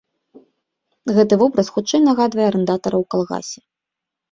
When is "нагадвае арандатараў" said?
2.07-2.99